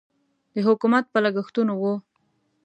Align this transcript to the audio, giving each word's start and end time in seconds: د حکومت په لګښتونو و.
د 0.53 0.55
حکومت 0.67 1.05
په 1.13 1.19
لګښتونو 1.25 1.73
و. 1.81 1.83